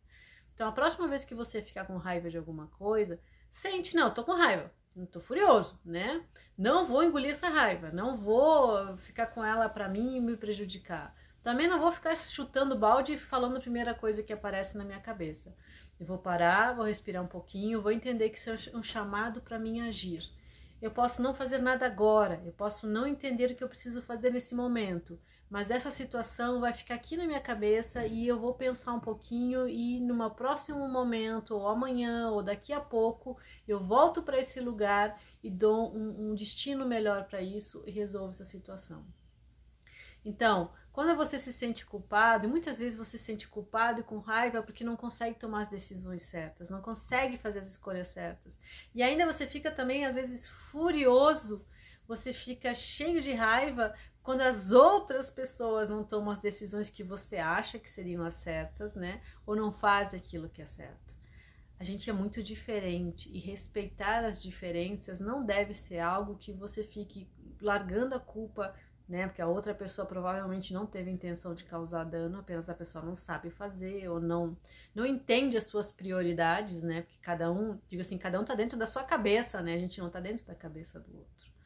Então, 0.54 0.68
a 0.68 0.72
próxima 0.72 1.08
vez 1.08 1.24
que 1.24 1.34
você 1.34 1.60
ficar 1.60 1.84
com 1.84 1.96
raiva 1.96 2.30
de 2.30 2.38
alguma 2.38 2.68
coisa, 2.68 3.20
sente, 3.50 3.96
não, 3.96 4.14
tô 4.14 4.22
com 4.22 4.32
raiva, 4.32 4.72
não 4.94 5.04
tô 5.04 5.20
furioso, 5.20 5.80
né? 5.84 6.24
Não 6.56 6.86
vou 6.86 7.02
engolir 7.02 7.30
essa 7.30 7.48
raiva, 7.48 7.90
não 7.90 8.14
vou 8.14 8.96
ficar 8.98 9.26
com 9.26 9.44
ela 9.44 9.68
para 9.68 9.88
mim 9.88 10.16
e 10.16 10.20
me 10.20 10.36
prejudicar 10.36 11.14
Também 11.46 11.68
não 11.68 11.78
vou 11.78 11.92
ficar 11.92 12.16
chutando 12.16 12.76
balde 12.76 13.12
e 13.12 13.16
falando 13.16 13.58
a 13.58 13.60
primeira 13.60 13.94
coisa 13.94 14.20
que 14.20 14.32
aparece 14.32 14.76
na 14.76 14.84
minha 14.84 14.98
cabeça. 14.98 15.56
Eu 16.00 16.04
vou 16.04 16.18
parar, 16.18 16.74
vou 16.74 16.86
respirar 16.86 17.22
um 17.22 17.28
pouquinho, 17.28 17.80
vou 17.80 17.92
entender 17.92 18.30
que 18.30 18.36
isso 18.36 18.50
é 18.50 18.76
um 18.76 18.82
chamado 18.82 19.40
para 19.40 19.56
mim 19.56 19.80
agir. 19.80 20.28
Eu 20.82 20.90
posso 20.90 21.22
não 21.22 21.32
fazer 21.32 21.58
nada 21.58 21.86
agora, 21.86 22.42
eu 22.44 22.52
posso 22.52 22.88
não 22.88 23.06
entender 23.06 23.52
o 23.52 23.54
que 23.54 23.62
eu 23.62 23.68
preciso 23.68 24.02
fazer 24.02 24.30
nesse 24.30 24.56
momento, 24.56 25.20
mas 25.48 25.70
essa 25.70 25.92
situação 25.92 26.58
vai 26.58 26.72
ficar 26.72 26.96
aqui 26.96 27.16
na 27.16 27.28
minha 27.28 27.40
cabeça 27.40 28.04
e 28.04 28.26
eu 28.26 28.40
vou 28.40 28.54
pensar 28.54 28.92
um 28.92 28.98
pouquinho 28.98 29.68
e 29.68 30.00
num 30.00 30.28
próximo 30.30 30.88
momento, 30.88 31.54
ou 31.54 31.68
amanhã, 31.68 32.28
ou 32.28 32.42
daqui 32.42 32.72
a 32.72 32.80
pouco, 32.80 33.38
eu 33.68 33.78
volto 33.78 34.20
para 34.20 34.40
esse 34.40 34.58
lugar 34.58 35.16
e 35.44 35.48
dou 35.48 35.96
um, 35.96 36.30
um 36.30 36.34
destino 36.34 36.84
melhor 36.84 37.28
para 37.28 37.40
isso 37.40 37.84
e 37.86 37.92
resolvo 37.92 38.30
essa 38.30 38.44
situação. 38.44 39.06
Então, 40.26 40.72
quando 40.92 41.14
você 41.14 41.38
se 41.38 41.52
sente 41.52 41.86
culpado, 41.86 42.46
e 42.46 42.50
muitas 42.50 42.80
vezes 42.80 42.98
você 42.98 43.16
se 43.16 43.22
sente 43.26 43.46
culpado 43.46 44.00
e 44.00 44.02
com 44.02 44.18
raiva 44.18 44.60
porque 44.60 44.82
não 44.82 44.96
consegue 44.96 45.38
tomar 45.38 45.60
as 45.60 45.68
decisões 45.68 46.22
certas, 46.22 46.68
não 46.68 46.82
consegue 46.82 47.38
fazer 47.38 47.60
as 47.60 47.68
escolhas 47.68 48.08
certas. 48.08 48.58
E 48.92 49.04
ainda 49.04 49.24
você 49.24 49.46
fica 49.46 49.70
também, 49.70 50.04
às 50.04 50.16
vezes, 50.16 50.48
furioso, 50.48 51.64
você 52.08 52.32
fica 52.32 52.74
cheio 52.74 53.20
de 53.20 53.32
raiva 53.32 53.94
quando 54.20 54.40
as 54.40 54.72
outras 54.72 55.30
pessoas 55.30 55.88
não 55.88 56.02
tomam 56.02 56.32
as 56.32 56.40
decisões 56.40 56.90
que 56.90 57.04
você 57.04 57.36
acha 57.36 57.78
que 57.78 57.88
seriam 57.88 58.24
as 58.24 58.34
certas, 58.34 58.96
né? 58.96 59.22
Ou 59.46 59.54
não 59.54 59.70
fazem 59.70 60.18
aquilo 60.18 60.48
que 60.48 60.60
é 60.60 60.66
certo. 60.66 61.14
A 61.78 61.84
gente 61.84 62.10
é 62.10 62.12
muito 62.12 62.42
diferente 62.42 63.30
e 63.30 63.38
respeitar 63.38 64.24
as 64.24 64.42
diferenças 64.42 65.20
não 65.20 65.44
deve 65.44 65.72
ser 65.72 66.00
algo 66.00 66.36
que 66.36 66.52
você 66.52 66.82
fique 66.82 67.28
largando 67.60 68.14
a 68.14 68.20
culpa 68.20 68.74
né? 69.08 69.26
Porque 69.26 69.40
a 69.40 69.46
outra 69.46 69.74
pessoa 69.74 70.06
provavelmente 70.06 70.72
não 70.74 70.86
teve 70.86 71.10
intenção 71.10 71.54
de 71.54 71.64
causar 71.64 72.04
dano, 72.04 72.38
apenas 72.38 72.68
a 72.68 72.74
pessoa 72.74 73.04
não 73.04 73.14
sabe 73.14 73.50
fazer 73.50 74.08
ou 74.08 74.20
não 74.20 74.56
não 74.94 75.06
entende 75.06 75.56
as 75.56 75.64
suas 75.64 75.92
prioridades, 75.92 76.82
né? 76.82 77.02
Porque 77.02 77.18
cada 77.20 77.50
um, 77.52 77.78
digo 77.88 78.02
assim, 78.02 78.18
cada 78.18 78.40
um 78.40 78.44
tá 78.44 78.54
dentro 78.54 78.78
da 78.78 78.86
sua 78.86 79.04
cabeça, 79.04 79.62
né? 79.62 79.74
A 79.74 79.78
gente 79.78 80.00
não 80.00 80.08
tá 80.08 80.20
dentro 80.20 80.44
da 80.46 80.54
cabeça 80.54 80.98
do 80.98 81.16
outro. 81.16 81.56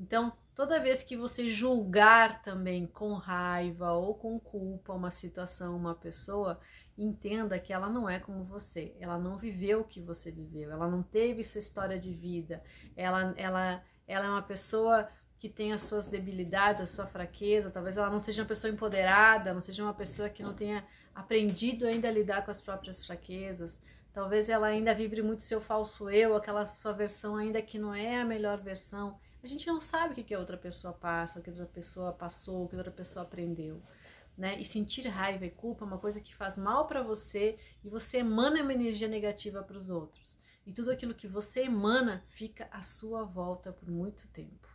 Então, 0.00 0.32
toda 0.54 0.80
vez 0.80 1.02
que 1.02 1.14
você 1.14 1.50
julgar 1.50 2.40
também 2.40 2.86
com 2.86 3.12
raiva 3.14 3.92
ou 3.92 4.14
com 4.14 4.40
culpa 4.40 4.94
uma 4.94 5.10
situação, 5.10 5.76
uma 5.76 5.94
pessoa, 5.94 6.58
entenda 6.96 7.58
que 7.58 7.70
ela 7.70 7.90
não 7.90 8.08
é 8.08 8.18
como 8.18 8.42
você, 8.44 8.96
ela 8.98 9.18
não 9.18 9.36
viveu 9.36 9.80
o 9.80 9.84
que 9.84 10.00
você 10.00 10.30
viveu, 10.30 10.72
ela 10.72 10.88
não 10.88 11.02
teve 11.02 11.44
sua 11.44 11.58
história 11.58 12.00
de 12.00 12.14
vida, 12.14 12.62
ela, 12.96 13.34
ela, 13.36 13.84
ela 14.08 14.24
é 14.24 14.30
uma 14.30 14.42
pessoa 14.42 15.06
que 15.40 15.48
tem 15.48 15.72
as 15.72 15.80
suas 15.80 16.06
debilidades, 16.06 16.82
a 16.82 16.86
sua 16.86 17.06
fraqueza, 17.06 17.70
talvez 17.70 17.96
ela 17.96 18.10
não 18.10 18.20
seja 18.20 18.42
uma 18.42 18.48
pessoa 18.48 18.70
empoderada, 18.70 19.54
não 19.54 19.60
seja 19.62 19.82
uma 19.82 19.94
pessoa 19.94 20.28
que 20.28 20.42
não 20.42 20.52
tenha 20.52 20.86
aprendido 21.14 21.86
ainda 21.86 22.08
a 22.08 22.12
lidar 22.12 22.44
com 22.44 22.50
as 22.50 22.60
próprias 22.60 23.06
fraquezas. 23.06 23.80
Talvez 24.12 24.50
ela 24.50 24.66
ainda 24.66 24.94
vibre 24.94 25.22
muito 25.22 25.42
seu 25.42 25.58
falso 25.58 26.10
eu, 26.10 26.36
aquela 26.36 26.66
sua 26.66 26.92
versão 26.92 27.36
ainda 27.36 27.62
que 27.62 27.78
não 27.78 27.94
é 27.94 28.20
a 28.20 28.24
melhor 28.24 28.60
versão. 28.60 29.18
A 29.42 29.46
gente 29.46 29.66
não 29.66 29.80
sabe 29.80 30.12
o 30.12 30.14
que, 30.14 30.24
que 30.24 30.34
a 30.34 30.38
outra 30.38 30.58
pessoa 30.58 30.92
passa, 30.92 31.38
o 31.38 31.42
que 31.42 31.48
outra 31.48 31.64
pessoa 31.64 32.12
passou, 32.12 32.64
o 32.64 32.68
que 32.68 32.76
outra 32.76 32.92
pessoa 32.92 33.24
aprendeu. 33.24 33.80
Né? 34.36 34.60
E 34.60 34.64
sentir 34.66 35.08
raiva 35.08 35.46
e 35.46 35.50
culpa 35.50 35.86
é 35.86 35.88
uma 35.88 35.98
coisa 35.98 36.20
que 36.20 36.34
faz 36.34 36.58
mal 36.58 36.86
para 36.86 37.02
você 37.02 37.58
e 37.82 37.88
você 37.88 38.18
emana 38.18 38.62
uma 38.62 38.74
energia 38.74 39.08
negativa 39.08 39.62
para 39.62 39.78
os 39.78 39.88
outros. 39.88 40.38
E 40.66 40.72
tudo 40.72 40.90
aquilo 40.90 41.14
que 41.14 41.26
você 41.26 41.62
emana 41.62 42.22
fica 42.26 42.68
à 42.70 42.82
sua 42.82 43.24
volta 43.24 43.72
por 43.72 43.88
muito 43.88 44.28
tempo. 44.28 44.69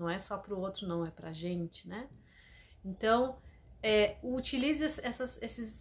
Não 0.00 0.08
é 0.08 0.18
só 0.18 0.38
para 0.38 0.54
o 0.54 0.58
outro, 0.58 0.88
não, 0.88 1.04
é 1.04 1.10
para 1.10 1.28
a 1.28 1.32
gente, 1.32 1.86
né? 1.86 2.08
Então, 2.82 3.36
é, 3.82 4.16
utilize 4.22 4.82
essas, 4.82 5.38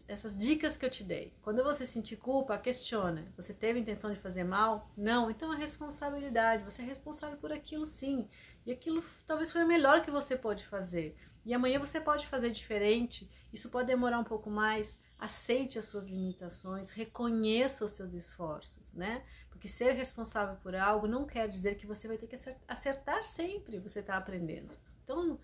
essas 0.07 0.37
dicas 0.37 0.75
que 0.75 0.85
eu 0.85 0.89
te 0.89 1.05
dei. 1.05 1.33
Quando 1.41 1.63
você 1.63 1.85
sentir 1.85 2.17
culpa, 2.17 2.57
questiona. 2.57 3.31
Você 3.37 3.53
teve 3.53 3.79
intenção 3.79 4.11
de 4.11 4.19
fazer 4.19 4.43
mal? 4.43 4.91
Não. 4.97 5.31
Então 5.31 5.53
é 5.53 5.57
responsabilidade. 5.57 6.65
Você 6.65 6.81
é 6.81 6.85
responsável 6.85 7.37
por 7.37 7.53
aquilo 7.53 7.85
sim. 7.85 8.27
E 8.65 8.73
aquilo 8.73 9.01
talvez 9.25 9.53
foi 9.53 9.63
o 9.63 9.67
melhor 9.67 10.01
que 10.01 10.11
você 10.11 10.35
pode 10.35 10.65
fazer. 10.65 11.15
E 11.45 11.53
amanhã 11.53 11.79
você 11.79 12.01
pode 12.01 12.27
fazer 12.27 12.51
diferente. 12.51 13.29
Isso 13.53 13.69
pode 13.69 13.87
demorar 13.87 14.19
um 14.19 14.25
pouco 14.25 14.49
mais. 14.49 14.99
Aceite 15.19 15.77
as 15.77 15.85
suas 15.85 16.07
limitações, 16.07 16.91
reconheça 16.91 17.83
os 17.83 17.91
seus 17.91 18.13
esforços, 18.13 18.93
né? 18.93 19.23
Porque 19.49 19.67
ser 19.67 19.91
responsável 19.91 20.55
por 20.63 20.73
algo 20.73 21.07
não 21.07 21.25
quer 21.25 21.49
dizer 21.49 21.75
que 21.75 21.85
você 21.85 22.07
vai 22.07 22.17
ter 22.17 22.27
que 22.27 22.37
acertar 22.67 23.25
sempre, 23.25 23.79
você 23.79 23.99
está 23.99 24.15
aprendendo. 24.15 24.71
Então, 25.03 25.37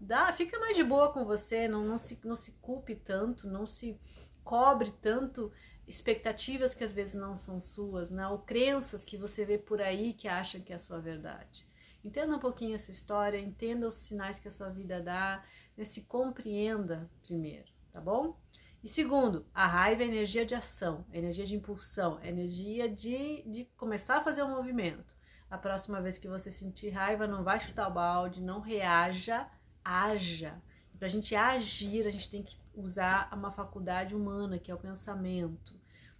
dá, 0.00 0.32
fica 0.32 0.58
mais 0.58 0.76
de 0.76 0.82
boa 0.82 1.12
com 1.12 1.24
você, 1.24 1.68
não, 1.68 1.84
não, 1.84 1.96
se, 1.96 2.18
não 2.24 2.34
se 2.34 2.52
culpe 2.60 2.96
tanto, 2.96 3.46
não 3.46 3.66
se 3.66 3.96
cobre 4.42 4.90
tanto 5.00 5.52
expectativas 5.86 6.74
que 6.74 6.84
às 6.84 6.92
vezes 6.92 7.14
não 7.14 7.34
são 7.34 7.60
suas, 7.60 8.10
né? 8.10 8.26
ou 8.28 8.38
crenças 8.38 9.04
que 9.04 9.16
você 9.16 9.44
vê 9.44 9.58
por 9.58 9.80
aí 9.80 10.12
que 10.12 10.28
acham 10.28 10.60
que 10.60 10.72
é 10.72 10.76
a 10.76 10.78
sua 10.78 11.00
verdade. 11.00 11.66
Entenda 12.04 12.34
um 12.34 12.38
pouquinho 12.38 12.74
a 12.74 12.78
sua 12.78 12.92
história, 12.92 13.38
entenda 13.38 13.86
os 13.86 13.96
sinais 13.96 14.38
que 14.38 14.48
a 14.48 14.50
sua 14.50 14.70
vida 14.70 15.00
dá, 15.00 15.44
né? 15.76 15.84
se 15.84 16.02
compreenda 16.02 17.10
primeiro, 17.22 17.70
tá 17.92 18.00
bom? 18.00 18.36
E 18.82 18.88
segundo, 18.88 19.44
a 19.54 19.66
raiva 19.66 20.02
é 20.02 20.06
energia 20.06 20.46
de 20.46 20.54
ação, 20.54 21.04
é 21.12 21.18
energia 21.18 21.44
de 21.44 21.54
impulsão, 21.54 22.18
é 22.22 22.28
energia 22.28 22.88
de, 22.88 23.42
de 23.42 23.66
começar 23.76 24.16
a 24.16 24.24
fazer 24.24 24.42
um 24.42 24.56
movimento. 24.56 25.14
A 25.50 25.58
próxima 25.58 26.00
vez 26.00 26.16
que 26.16 26.28
você 26.28 26.50
sentir 26.50 26.90
raiva, 26.90 27.26
não 27.26 27.44
vai 27.44 27.60
chutar 27.60 27.88
o 27.88 27.92
balde, 27.92 28.40
não 28.40 28.60
reaja, 28.60 29.46
haja. 29.84 30.62
Para 30.98 31.06
a 31.06 31.10
gente 31.10 31.34
agir, 31.34 32.06
a 32.06 32.10
gente 32.10 32.30
tem 32.30 32.42
que 32.42 32.56
usar 32.74 33.28
uma 33.32 33.50
faculdade 33.50 34.14
humana, 34.14 34.58
que 34.58 34.70
é 34.70 34.74
o 34.74 34.78
pensamento. 34.78 35.74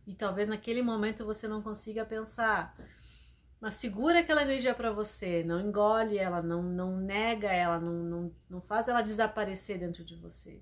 E 0.07 0.15
talvez 0.15 0.49
naquele 0.49 0.83
momento 0.83 1.25
você 1.25 1.47
não 1.47 1.63
consiga 1.63 2.05
pensar. 2.05 2.77
Mas 3.61 3.75
segura 3.75 4.21
aquela 4.21 4.43
energia 4.43 4.75
para 4.75 4.91
você, 4.91 5.45
não 5.45 5.61
engole 5.61 6.19
ela, 6.19 6.43
não, 6.43 6.63
não 6.63 6.97
nega 6.97 7.53
ela, 7.53 7.79
não, 7.79 7.93
não, 7.93 8.33
não 8.49 8.61
faz 8.61 8.89
ela 8.89 9.03
desaparecer 9.03 9.79
dentro 9.79 10.03
de 10.03 10.17
você. 10.17 10.61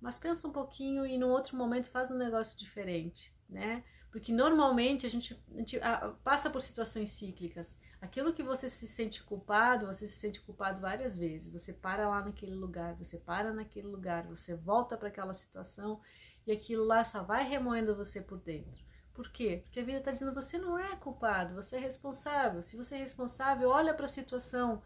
Mas 0.00 0.18
pensa 0.18 0.46
um 0.46 0.52
pouquinho 0.52 1.04
e 1.06 1.18
num 1.18 1.30
outro 1.30 1.56
momento 1.56 1.90
faz 1.90 2.10
um 2.10 2.16
negócio 2.16 2.58
diferente, 2.58 3.34
né? 3.48 3.84
Porque 4.10 4.32
normalmente 4.32 5.04
a 5.04 5.10
gente, 5.10 5.38
a 5.54 5.58
gente 5.58 5.80
passa 6.24 6.48
por 6.48 6.62
situações 6.62 7.10
cíclicas. 7.10 7.76
Aquilo 8.00 8.32
que 8.32 8.42
você 8.42 8.68
se 8.68 8.86
sente 8.86 9.22
culpado, 9.22 9.86
você 9.86 10.06
se 10.06 10.16
sente 10.16 10.40
culpado 10.40 10.80
várias 10.80 11.16
vezes. 11.16 11.52
Você 11.52 11.72
para 11.72 12.08
lá 12.08 12.24
naquele 12.24 12.54
lugar, 12.54 12.94
você 12.94 13.18
para 13.18 13.52
naquele 13.52 13.88
lugar, 13.88 14.26
você 14.26 14.54
volta 14.54 14.96
para 14.96 15.08
aquela 15.08 15.34
situação 15.34 16.00
e 16.46 16.52
aquilo 16.52 16.84
lá 16.84 17.04
só 17.04 17.22
vai 17.22 17.44
remoendo 17.44 17.94
você 17.94 18.20
por 18.20 18.38
dentro. 18.38 18.80
Por 19.12 19.30
quê? 19.30 19.62
Porque 19.64 19.80
a 19.80 19.84
vida 19.84 19.98
está 19.98 20.12
dizendo 20.12 20.32
você 20.32 20.58
não 20.58 20.78
é 20.78 20.94
culpado, 20.94 21.54
você 21.54 21.76
é 21.76 21.80
responsável. 21.80 22.62
Se 22.62 22.76
você 22.76 22.94
é 22.94 22.98
responsável, 22.98 23.68
olha 23.68 23.92
para 23.92 24.06
a 24.06 24.08
situação, 24.08 24.80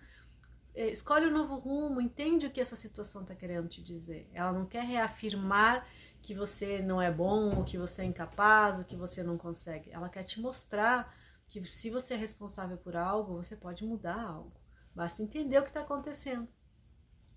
escolhe 0.75 1.27
um 1.27 1.31
novo 1.31 1.57
rumo, 1.57 2.01
entende 2.01 2.47
o 2.47 2.51
que 2.51 2.61
essa 2.61 2.77
situação 2.77 3.23
está 3.23 3.35
querendo 3.35 3.69
te 3.69 3.83
dizer. 3.83 4.29
Ela 4.33 4.53
não 4.53 4.67
quer 4.67 4.85
reafirmar 4.85 5.87
que 6.23 6.35
você 6.35 6.81
não 6.81 7.03
é 7.03 7.11
bom, 7.11 7.57
ou 7.57 7.65
que 7.65 7.77
você 7.77 8.03
é 8.03 8.05
incapaz, 8.05 8.79
ou 8.79 8.85
que 8.85 8.97
você 8.97 9.23
não 9.23 9.37
consegue. 9.37 9.91
Ela 9.91 10.09
quer 10.09 10.23
te 10.23 10.41
mostrar 10.41 11.15
que 11.49 11.63
se 11.67 11.91
você 11.91 12.15
é 12.15 12.17
responsável 12.17 12.79
por 12.79 12.97
algo, 12.97 13.37
você 13.37 13.57
pode 13.57 13.85
mudar 13.85 14.21
algo. 14.21 14.53
Basta 14.95 15.23
entender 15.23 15.59
o 15.59 15.63
que 15.63 15.69
está 15.69 15.81
acontecendo. 15.81 16.49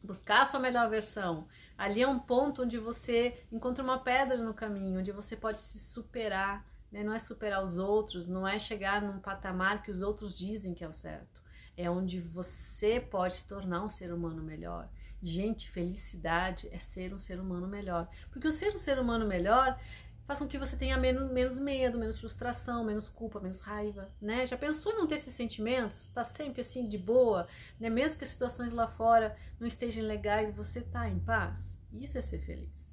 Buscar 0.01 0.43
a 0.43 0.45
sua 0.45 0.59
melhor 0.59 0.89
versão. 0.89 1.47
Ali 1.77 2.03
é 2.03 2.07
um 2.07 2.19
ponto 2.19 2.61
onde 2.63 2.77
você 2.77 3.43
encontra 3.51 3.83
uma 3.83 3.99
pedra 3.99 4.37
no 4.37 4.53
caminho, 4.53 4.99
onde 4.99 5.11
você 5.11 5.35
pode 5.35 5.59
se 5.59 5.79
superar. 5.79 6.65
Né? 6.91 7.03
Não 7.03 7.13
é 7.13 7.19
superar 7.19 7.65
os 7.65 7.77
outros, 7.77 8.27
não 8.27 8.47
é 8.47 8.59
chegar 8.59 9.01
num 9.01 9.19
patamar 9.19 9.81
que 9.81 9.91
os 9.91 10.01
outros 10.01 10.37
dizem 10.37 10.73
que 10.73 10.83
é 10.83 10.87
o 10.87 10.93
certo 10.93 11.44
é 11.77 11.89
onde 11.89 12.19
você 12.19 12.99
pode 12.99 13.35
se 13.35 13.47
tornar 13.47 13.83
um 13.83 13.89
ser 13.89 14.13
humano 14.13 14.41
melhor. 14.43 14.89
Gente, 15.21 15.69
felicidade 15.69 16.69
é 16.71 16.77
ser 16.77 17.13
um 17.13 17.17
ser 17.17 17.39
humano 17.39 17.67
melhor. 17.67 18.07
Porque 18.29 18.47
o 18.47 18.51
ser 18.51 18.73
um 18.73 18.77
ser 18.77 18.99
humano 18.99 19.25
melhor 19.25 19.79
faz 20.25 20.39
com 20.39 20.47
que 20.47 20.57
você 20.57 20.75
tenha 20.75 20.97
menos, 20.97 21.31
menos 21.31 21.59
medo, 21.59 21.99
menos 21.99 22.19
frustração, 22.19 22.83
menos 22.83 23.07
culpa, 23.07 23.39
menos 23.39 23.61
raiva, 23.61 24.09
né? 24.19 24.45
Já 24.45 24.57
pensou 24.57 24.91
em 24.91 24.97
não 24.97 25.07
ter 25.07 25.15
esses 25.15 25.33
sentimentos? 25.33 26.01
Está 26.01 26.23
sempre 26.23 26.61
assim 26.61 26.87
de 26.87 26.97
boa, 26.97 27.47
né? 27.79 27.89
Mesmo 27.89 28.17
que 28.17 28.23
as 28.23 28.31
situações 28.31 28.73
lá 28.73 28.87
fora 28.87 29.37
não 29.59 29.67
estejam 29.67 30.03
legais, 30.03 30.55
você 30.55 30.81
tá 30.81 31.07
em 31.07 31.19
paz. 31.19 31.79
Isso 31.93 32.17
é 32.17 32.21
ser 32.21 32.39
feliz, 32.39 32.91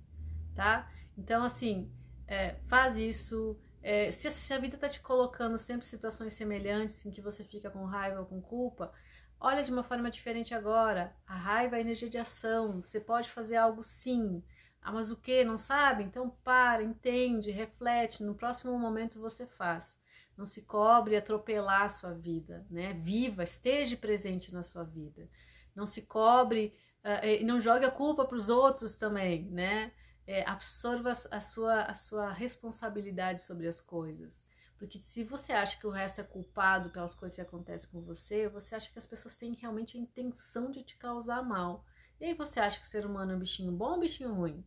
tá? 0.55 0.91
Então, 1.17 1.45
assim, 1.45 1.91
é, 2.27 2.57
faz 2.65 2.97
isso, 2.97 3.59
é, 3.83 4.11
se, 4.11 4.31
se, 4.31 4.53
a 4.53 4.59
vida 4.59 4.77
está 4.77 4.89
te 4.89 5.01
colocando 5.01 5.59
sempre 5.59 5.87
em 5.87 5.91
situações 5.91 6.35
semelhantes 6.35 7.05
em 7.05 7.11
que 7.11 7.21
você 7.21 7.45
fica 7.45 7.71
com 7.71 7.85
raiva 7.85 8.21
ou 8.21 8.27
com 8.27 8.41
culpa, 8.41 8.93
olha 9.41 9.63
de 9.63 9.73
uma 9.73 9.83
forma 9.83 10.11
diferente 10.11 10.55
agora. 10.55 11.15
A 11.27 11.35
raiva 11.37 11.77
é 11.77 11.81
energia 11.81 12.09
de 12.09 12.19
ação. 12.19 12.81
Você 12.83 13.01
pode 13.01 13.31
fazer 13.31 13.57
algo 13.57 13.83
sim. 13.83 14.43
Ah, 14.81 14.93
mas 14.93 15.11
o 15.11 15.17
que? 15.17 15.45
Não 15.45 15.59
sabe? 15.59 16.05
Então 16.05 16.31
para, 16.45 16.83
entende, 16.83 17.51
reflete. 17.51 18.23
No 18.23 18.35
próximo 18.35 18.79
momento 18.79 19.21
você 19.21 19.47
faz. 19.47 20.01
Não 20.37 20.45
se 20.45 20.63
cobre 20.63 21.17
atropelar 21.17 21.83
a 21.83 21.89
sua 21.89 22.15
vida, 22.15 22.67
né? 22.71 22.95
Viva, 22.95 23.43
esteja 23.45 23.97
presente 23.97 24.53
na 24.53 24.63
sua 24.63 24.83
vida. 24.83 25.29
Não 25.75 25.87
se 25.87 26.03
cobre 26.03 26.75
uh, 27.05 27.45
não 27.45 27.61
jogue 27.61 27.85
a 27.85 27.91
culpa 27.91 28.25
para 28.25 28.37
os 28.37 28.49
outros 28.49 28.97
também, 28.97 29.45
né? 29.51 29.93
É, 30.27 30.49
absorva 30.49 31.11
a 31.11 31.41
sua, 31.41 31.83
a 31.83 31.95
sua 31.95 32.33
responsabilidade 32.33 33.43
sobre 33.43 33.67
as 33.67 33.81
coisas. 33.81 34.45
Porque 34.79 35.01
se 35.01 35.23
você 35.23 35.53
acha 35.53 35.79
que 35.79 35.87
o 35.87 35.91
resto 35.91 36.21
é 36.21 36.25
culpado 36.25 36.91
pelas 36.91 37.15
coisas 37.15 37.37
que 37.37 37.41
acontecem 37.41 37.89
com 37.91 38.01
você, 38.01 38.49
você 38.49 38.75
acha 38.75 38.91
que 38.91 38.99
as 38.99 39.07
pessoas 39.07 39.37
têm 39.37 39.55
realmente 39.55 39.97
a 39.97 40.01
intenção 40.01 40.71
de 40.71 40.83
te 40.83 40.97
causar 40.97 41.43
mal. 41.43 41.85
E 42.21 42.25
aí 42.25 42.35
você 42.35 42.59
acha 42.59 42.79
que 42.81 42.87
o 42.87 42.89
ser 42.89 43.07
humano 43.07 43.33
é 43.33 43.37
um 43.37 43.39
bichinho 43.39 43.73
bom 43.73 43.91
ou 43.91 43.97
um 43.97 44.01
bichinho 44.01 44.35
ruim? 44.35 44.65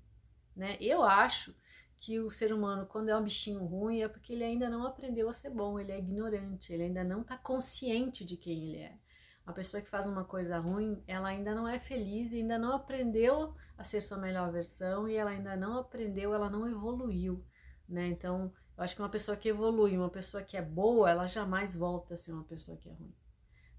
Né? 0.55 0.77
Eu 0.79 1.03
acho 1.03 1.53
que 1.99 2.19
o 2.19 2.31
ser 2.31 2.53
humano, 2.53 2.85
quando 2.85 3.09
é 3.09 3.17
um 3.17 3.23
bichinho 3.23 3.65
ruim, 3.65 4.01
é 4.01 4.07
porque 4.07 4.31
ele 4.31 4.43
ainda 4.43 4.69
não 4.69 4.85
aprendeu 4.85 5.27
a 5.27 5.33
ser 5.33 5.49
bom, 5.49 5.79
ele 5.79 5.91
é 5.91 5.97
ignorante, 5.97 6.71
ele 6.71 6.83
ainda 6.83 7.03
não 7.03 7.21
está 7.21 7.37
consciente 7.37 8.23
de 8.23 8.37
quem 8.37 8.69
ele 8.69 8.77
é. 8.77 8.97
Uma 9.45 9.53
pessoa 9.53 9.81
que 9.81 9.89
faz 9.89 10.07
uma 10.07 10.25
coisa 10.25 10.57
ruim, 10.57 11.03
ela 11.07 11.29
ainda 11.29 11.53
não 11.53 11.67
é 11.67 11.79
feliz, 11.79 12.33
ainda 12.33 12.57
não 12.57 12.73
aprendeu 12.73 13.53
a 13.77 13.83
ser 13.83 14.01
sua 14.01 14.17
melhor 14.17 14.51
versão 14.51 15.07
e 15.07 15.15
ela 15.15 15.29
ainda 15.29 15.55
não 15.55 15.77
aprendeu, 15.77 16.33
ela 16.33 16.49
não 16.49 16.67
evoluiu, 16.67 17.45
né? 17.87 18.07
Então, 18.07 18.51
eu 18.75 18.83
acho 18.83 18.95
que 18.95 19.01
uma 19.01 19.09
pessoa 19.09 19.37
que 19.37 19.49
evolui, 19.49 19.95
uma 19.95 20.09
pessoa 20.09 20.41
que 20.41 20.57
é 20.57 20.61
boa, 20.61 21.11
ela 21.11 21.27
jamais 21.27 21.75
volta 21.75 22.15
a 22.15 22.17
ser 22.17 22.31
uma 22.31 22.43
pessoa 22.43 22.75
que 22.75 22.89
é 22.89 22.93
ruim. 22.93 23.13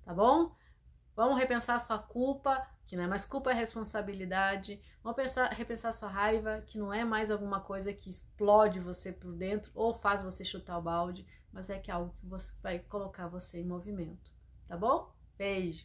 Tá 0.05 0.15
bom? 0.15 0.55
Vamos 1.17 1.39
repensar 1.39 1.81
sua 1.81 1.99
culpa, 1.99 2.65
que 2.87 2.95
não 2.95 3.03
é 3.03 3.07
mais 3.09 3.25
culpa, 3.25 3.51
é 3.51 3.55
responsabilidade. 3.55 4.81
Vamos 5.03 5.17
pensar, 5.17 5.53
repensar 5.53 5.93
sua 5.93 6.09
raiva, 6.09 6.61
que 6.61 6.79
não 6.79 6.93
é 6.93 7.05
mais 7.05 7.31
alguma 7.31 7.61
coisa 7.61 7.93
que 7.93 8.09
explode 8.09 8.79
você 8.79 9.13
por 9.13 9.33
dentro 9.33 9.73
ou 9.75 9.95
faz 9.95 10.23
você 10.23 10.45
chutar 10.45 10.79
o 10.79 10.83
balde, 10.83 11.27
mas 11.53 11.71
é 11.71 11.79
que 11.79 11.91
é 11.91 11.95
algo 11.95 12.15
que 12.15 12.27
você 12.27 12.53
vai 12.63 12.79
colocar 12.79 13.27
você 13.27 13.59
em 13.59 13.67
movimento. 13.67 14.31
Tá 14.69 14.77
bom? 14.77 15.16
Beijo! 15.39 15.85